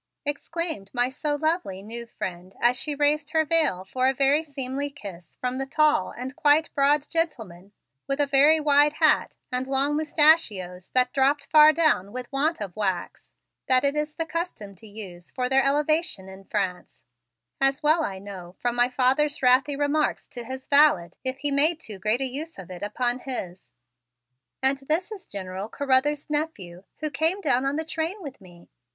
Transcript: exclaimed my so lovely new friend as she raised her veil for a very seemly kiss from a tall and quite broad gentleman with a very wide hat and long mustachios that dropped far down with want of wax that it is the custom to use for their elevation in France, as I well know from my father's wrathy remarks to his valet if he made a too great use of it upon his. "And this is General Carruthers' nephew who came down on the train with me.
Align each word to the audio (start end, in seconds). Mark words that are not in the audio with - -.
exclaimed 0.25 0.89
my 0.95 1.09
so 1.09 1.35
lovely 1.35 1.83
new 1.83 2.07
friend 2.07 2.55
as 2.59 2.75
she 2.75 2.95
raised 2.95 3.29
her 3.33 3.45
veil 3.45 3.85
for 3.85 4.07
a 4.07 4.15
very 4.15 4.41
seemly 4.41 4.89
kiss 4.89 5.35
from 5.35 5.61
a 5.61 5.65
tall 5.67 6.09
and 6.09 6.35
quite 6.35 6.73
broad 6.73 7.07
gentleman 7.07 7.71
with 8.07 8.19
a 8.19 8.25
very 8.25 8.59
wide 8.59 8.93
hat 8.93 9.35
and 9.51 9.67
long 9.67 9.95
mustachios 9.95 10.89
that 10.95 11.13
dropped 11.13 11.45
far 11.51 11.71
down 11.71 12.11
with 12.11 12.27
want 12.31 12.59
of 12.59 12.75
wax 12.75 13.35
that 13.67 13.83
it 13.83 13.93
is 13.93 14.15
the 14.15 14.25
custom 14.25 14.73
to 14.73 14.87
use 14.87 15.29
for 15.29 15.47
their 15.47 15.63
elevation 15.63 16.27
in 16.27 16.45
France, 16.45 17.03
as 17.61 17.75
I 17.77 17.81
well 17.83 18.19
know 18.19 18.55
from 18.59 18.75
my 18.75 18.89
father's 18.89 19.39
wrathy 19.43 19.75
remarks 19.77 20.25
to 20.29 20.43
his 20.43 20.67
valet 20.67 21.11
if 21.23 21.37
he 21.37 21.51
made 21.51 21.77
a 21.77 21.79
too 21.79 21.99
great 21.99 22.21
use 22.21 22.57
of 22.57 22.71
it 22.71 22.81
upon 22.81 23.19
his. 23.19 23.67
"And 24.63 24.79
this 24.79 25.11
is 25.11 25.27
General 25.27 25.69
Carruthers' 25.69 26.27
nephew 26.27 26.85
who 27.01 27.11
came 27.11 27.39
down 27.39 27.65
on 27.65 27.75
the 27.75 27.85
train 27.85 28.15
with 28.23 28.41
me. 28.41 28.67